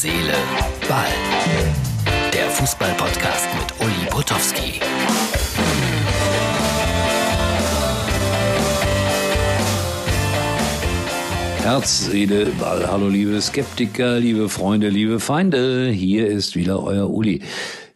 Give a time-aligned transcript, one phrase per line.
[0.00, 0.32] Seele,
[0.88, 1.08] Ball.
[2.32, 4.78] Der Fußball-Podcast mit Uli Potowski.
[11.64, 12.86] Herz, Seele, Ball.
[12.86, 15.88] Hallo liebe Skeptiker, liebe Freunde, liebe Feinde.
[15.88, 17.42] Hier ist wieder euer Uli.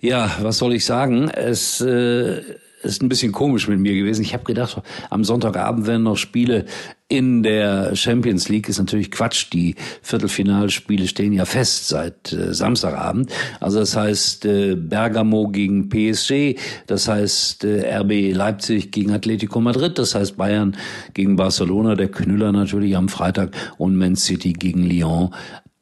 [0.01, 1.29] Ja, was soll ich sagen?
[1.29, 2.43] Es äh,
[2.85, 4.23] ist ein bisschen komisch mit mir gewesen.
[4.23, 4.81] Ich habe gedacht,
[5.11, 6.67] am Sonntagabend werden noch Spiele
[7.09, 8.69] in der Champions League.
[8.69, 9.49] Ist natürlich Quatsch.
[9.53, 13.31] Die Viertelfinalspiele stehen ja fest seit äh, Samstagabend.
[13.61, 19.99] Also das heißt äh, Bergamo gegen PSG, das heißt äh, RB Leipzig gegen Atletico Madrid,
[19.99, 20.77] das heißt Bayern
[21.13, 25.35] gegen Barcelona, der Knüller natürlich am Freitag und Man City gegen Lyon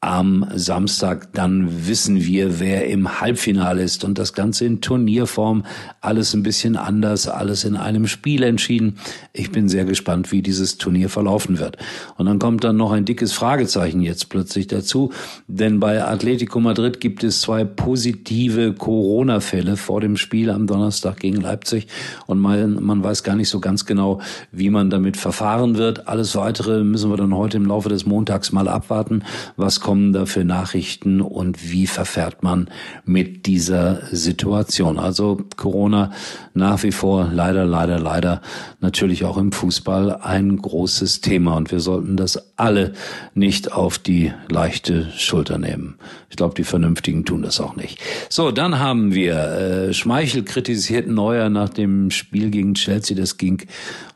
[0.03, 5.63] am Samstag, dann wissen wir, wer im Halbfinale ist und das Ganze in Turnierform,
[6.01, 8.97] alles ein bisschen anders, alles in einem Spiel entschieden.
[9.31, 11.77] Ich bin sehr gespannt, wie dieses Turnier verlaufen wird.
[12.17, 15.11] Und dann kommt dann noch ein dickes Fragezeichen jetzt plötzlich dazu,
[15.47, 21.41] denn bei Atletico Madrid gibt es zwei positive Corona-Fälle vor dem Spiel am Donnerstag gegen
[21.41, 21.85] Leipzig
[22.25, 24.19] und man, man weiß gar nicht so ganz genau,
[24.51, 26.07] wie man damit verfahren wird.
[26.07, 29.23] Alles weitere müssen wir dann heute im Laufe des Montags mal abwarten,
[29.57, 32.69] was kommt kommen da für Nachrichten und wie verfährt man
[33.03, 34.97] mit dieser Situation?
[34.97, 36.11] Also Corona
[36.53, 38.41] nach wie vor leider, leider, leider
[38.79, 42.93] natürlich auch im Fußball ein großes Thema und wir sollten das alle
[43.33, 45.95] nicht auf die leichte Schulter nehmen.
[46.29, 47.99] Ich glaube, die Vernünftigen tun das auch nicht.
[48.29, 53.17] So, dann haben wir äh, Schmeichel kritisiert Neuer nach dem Spiel gegen Chelsea.
[53.17, 53.67] Das ging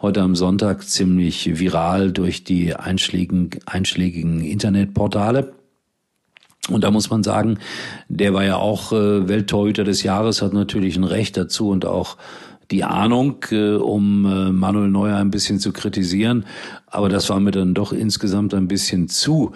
[0.01, 5.64] heute am Sonntag ziemlich viral durch die einschlägigen, einschlägigen Internetportale.
[6.69, 7.59] Und da muss man sagen,
[8.09, 12.17] der war ja auch äh, Welttorhüter des Jahres, hat natürlich ein Recht dazu und auch
[12.71, 16.45] die Ahnung, äh, um äh, Manuel Neuer ein bisschen zu kritisieren.
[16.87, 19.51] Aber das war mir dann doch insgesamt ein bisschen zu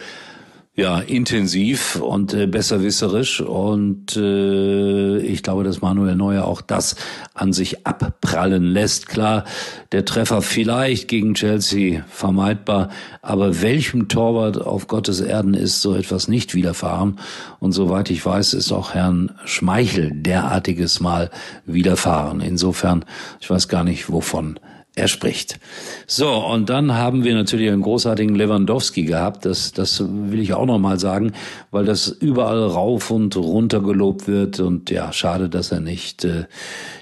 [0.80, 3.42] ja, intensiv und äh, besserwisserisch.
[3.42, 6.96] Und äh, ich glaube, dass Manuel Neuer auch das
[7.34, 9.10] an sich abprallen lässt.
[9.10, 9.44] Klar,
[9.92, 12.90] der Treffer vielleicht gegen Chelsea vermeidbar,
[13.22, 17.20] aber welchem Torwart auf Gottes Erden ist so etwas nicht widerfahren?
[17.60, 21.30] Und soweit ich weiß, ist auch Herrn Schmeichel derartiges Mal
[21.66, 22.40] widerfahren.
[22.40, 23.04] Insofern,
[23.42, 24.58] ich weiß gar nicht, wovon
[25.00, 25.60] er spricht.
[26.08, 29.46] So, und dann haben wir natürlich einen großartigen Lewandowski gehabt.
[29.46, 31.32] Das, das will ich auch nochmal sagen,
[31.72, 34.60] weil das überall rauf und runter gelobt wird.
[34.60, 36.46] Und ja, schade, dass er nicht äh,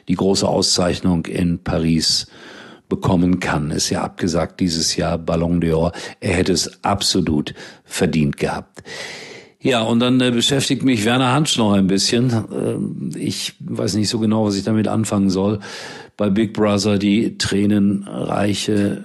[0.07, 2.27] die große Auszeichnung in Paris
[2.87, 3.71] bekommen kann.
[3.71, 5.91] Ist ja abgesagt dieses Jahr Ballon d'Or.
[6.19, 7.53] Er hätte es absolut
[7.83, 8.83] verdient gehabt.
[9.59, 12.29] Ja, und dann äh, beschäftigt mich Werner Hansch noch ein bisschen.
[13.15, 15.59] Äh, ich weiß nicht so genau, was ich damit anfangen soll
[16.17, 19.03] bei Big Brother die tränenreiche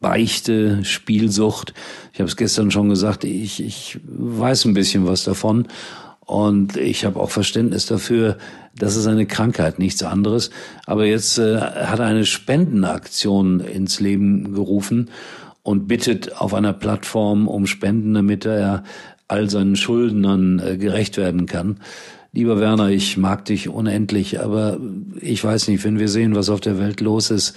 [0.00, 1.74] Beichte, Spielsucht.
[2.12, 5.68] Ich habe es gestern schon gesagt, ich, ich weiß ein bisschen was davon.
[6.24, 8.38] Und ich habe auch Verständnis dafür,
[8.76, 10.50] das ist eine Krankheit, nichts anderes.
[10.86, 15.10] Aber jetzt äh, hat er eine Spendenaktion ins Leben gerufen
[15.62, 18.84] und bittet auf einer Plattform um Spenden, damit er
[19.28, 21.80] all seinen Schuldnern äh, gerecht werden kann.
[22.34, 24.78] Lieber Werner, ich mag dich unendlich, aber
[25.20, 27.54] ich weiß nicht, wenn wir sehen, was auf der Welt los ist,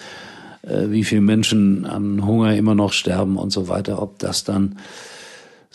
[0.63, 4.77] äh, wie viele Menschen an Hunger immer noch sterben und so weiter, ob das dann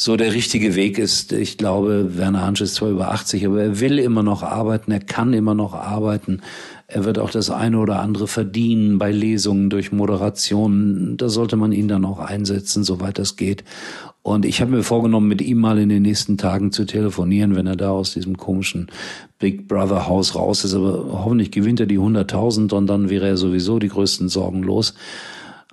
[0.00, 1.30] so der richtige Weg ist.
[1.32, 5.00] Ich glaube, Werner Hansch ist zwar über 80, aber er will immer noch arbeiten, er
[5.00, 6.40] kann immer noch arbeiten.
[6.86, 11.18] Er wird auch das eine oder andere verdienen bei Lesungen durch Moderationen.
[11.18, 13.62] Da sollte man ihn dann auch einsetzen, soweit das geht.
[14.22, 17.66] Und ich habe mir vorgenommen, mit ihm mal in den nächsten Tagen zu telefonieren, wenn
[17.66, 18.86] er da aus diesem komischen
[19.38, 20.72] Big Brother Haus raus ist.
[20.72, 24.94] Aber hoffentlich gewinnt er die 100.000 und dann wäre er sowieso die größten Sorgen los.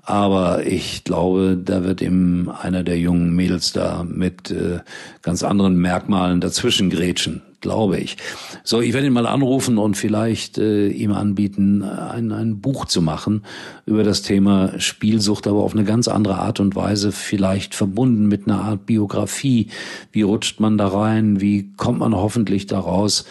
[0.07, 4.79] Aber ich glaube, da wird ihm einer der jungen Mädels da mit äh,
[5.21, 8.17] ganz anderen Merkmalen dazwischen grätschen glaube ich.
[8.63, 13.01] So, ich werde ihn mal anrufen und vielleicht äh, ihm anbieten, ein, ein Buch zu
[13.01, 13.43] machen
[13.85, 18.47] über das Thema Spielsucht, aber auf eine ganz andere Art und Weise, vielleicht verbunden mit
[18.47, 19.67] einer Art Biografie.
[20.11, 21.41] Wie rutscht man da rein?
[21.41, 23.25] Wie kommt man hoffentlich da raus?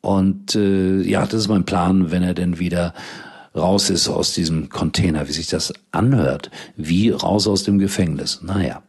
[0.00, 2.94] Und äh, ja, das ist mein Plan, wenn er denn wieder
[3.54, 8.40] raus ist aus diesem Container, wie sich das anhört, wie raus aus dem Gefängnis.
[8.42, 8.82] Naja.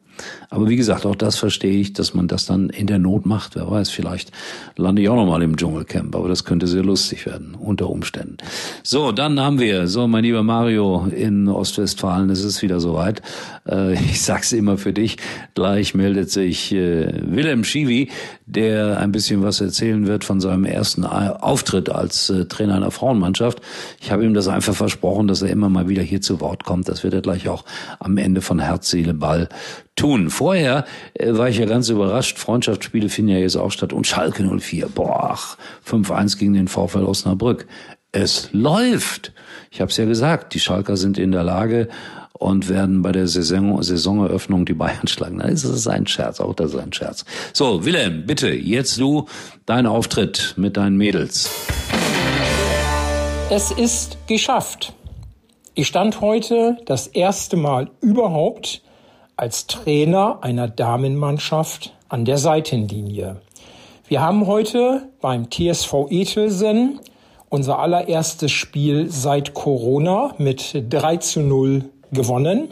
[0.51, 3.55] Aber wie gesagt, auch das verstehe ich, dass man das dann in der Not macht.
[3.55, 4.31] Wer weiß, vielleicht
[4.77, 8.37] lande ich auch nochmal im Dschungelcamp, aber das könnte sehr lustig werden, unter Umständen.
[8.81, 13.21] So, dann haben wir, so mein lieber Mario in Ostwestfalen, es ist wieder soweit.
[13.67, 15.17] Äh, ich sag's immer für dich,
[15.53, 18.09] gleich meldet sich äh, Willem Schiwi,
[18.47, 23.61] der ein bisschen was erzählen wird von seinem ersten Auftritt als äh, Trainer einer Frauenmannschaft.
[24.01, 26.89] Ich habe ihm das einfach versprochen, dass er immer mal wieder hier zu Wort kommt.
[26.89, 27.65] Das wird er gleich auch
[27.99, 29.49] am Ende von Herz, Seele, Ball
[29.95, 30.29] tun.
[30.39, 32.39] Vorher äh, war ich ja ganz überrascht.
[32.39, 33.91] Freundschaftsspiele finden ja jetzt auch statt.
[33.91, 35.37] Und Schalke 04, boah,
[35.85, 37.67] 5-1 gegen den VfL Osnabrück.
[38.13, 39.33] Es läuft.
[39.69, 41.89] Ich habe es ja gesagt, die Schalker sind in der Lage
[42.31, 45.39] und werden bei der Saison, Saisoneröffnung die Bayern schlagen.
[45.39, 47.25] Das ist ein Scherz, auch das ist ein Scherz.
[47.51, 49.25] So, Wilhelm, bitte, jetzt du,
[49.65, 51.49] dein Auftritt mit deinen Mädels.
[53.49, 54.93] Es ist geschafft.
[55.75, 58.83] Ich stand heute das erste Mal überhaupt
[59.39, 63.37] als Trainer einer Damenmannschaft an der Seitenlinie.
[64.09, 66.99] Wir haben heute beim TSV Etelsen
[67.47, 72.67] unser allererstes Spiel seit Corona mit 3 zu 0 gewonnen.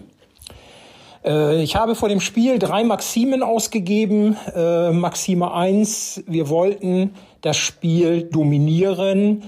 [1.24, 4.36] Äh, ich habe vor dem Spiel drei Maximen ausgegeben.
[4.54, 9.44] Äh, Maxime 1, wir wollten das Spiel dominieren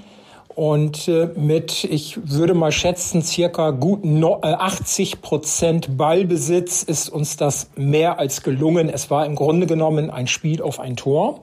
[0.59, 7.37] und äh, mit, ich würde mal schätzen, circa gut 80 äh, Prozent Ballbesitz ist uns
[7.37, 8.89] das mehr als gelungen.
[8.89, 11.39] Es war im Grunde genommen ein Spiel auf ein Tor.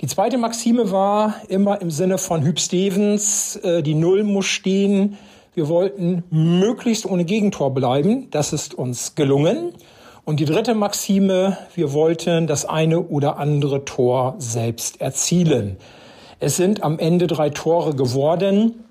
[0.00, 5.18] Die zweite Maxime war immer im Sinne von Hüb Stevens, äh, die Null muss stehen.
[5.52, 8.28] Wir wollten möglichst ohne Gegentor bleiben.
[8.30, 9.74] Das ist uns gelungen.
[10.24, 15.76] Und die dritte Maxime, wir wollten das eine oder andere Tor selbst erzielen.
[16.42, 18.84] Es sind am Ende drei Tore geworden.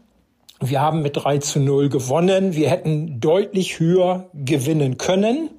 [0.62, 2.56] Wir haben mit 3 zu 0 gewonnen.
[2.56, 5.50] Wir hätten deutlich höher gewinnen können.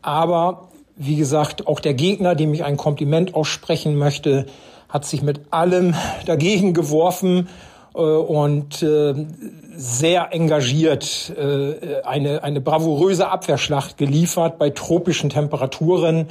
[0.00, 4.46] Aber wie gesagt, auch der Gegner, dem ich ein Kompliment aussprechen möchte,
[4.88, 7.48] hat sich mit allem dagegen geworfen
[7.96, 9.26] äh, und äh,
[9.74, 16.28] sehr engagiert äh, eine, eine bravouröse Abwehrschlacht geliefert bei tropischen Temperaturen.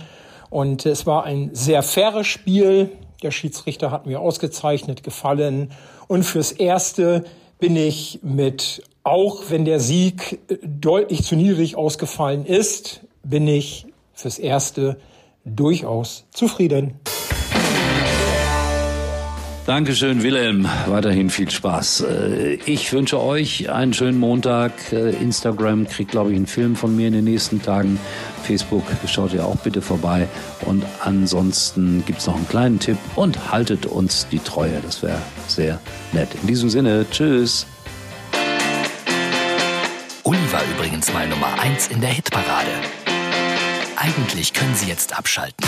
[0.49, 2.89] Und es war ein sehr faires Spiel.
[3.23, 5.71] Der Schiedsrichter hat mir ausgezeichnet gefallen.
[6.07, 7.25] Und fürs Erste
[7.59, 13.87] bin ich mit, auch wenn der Sieg äh, deutlich zu niedrig ausgefallen ist, bin ich
[14.13, 14.97] fürs Erste
[15.45, 16.99] durchaus zufrieden.
[19.67, 20.65] Dankeschön, Wilhelm.
[20.85, 22.05] Weiterhin viel Spaß.
[22.09, 24.71] Äh, ich wünsche euch einen schönen Montag.
[24.93, 27.99] Äh, Instagram kriegt, glaube ich, einen Film von mir in den nächsten Tagen.
[28.43, 30.29] Facebook schaut ihr auch bitte vorbei.
[30.61, 34.79] Und ansonsten gibt es noch einen kleinen Tipp und haltet uns die Treue.
[34.83, 35.81] Das wäre sehr
[36.13, 36.29] nett.
[36.41, 37.67] In diesem Sinne, tschüss.
[40.23, 42.71] Uli war übrigens mal Nummer 1 in der Hitparade.
[43.97, 45.67] Eigentlich können Sie jetzt abschalten.